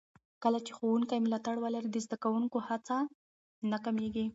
[0.43, 2.97] کله چې ښوونکي ملاتړ ولري، د زده کوونکو هڅه
[3.71, 4.25] نه کمېږي.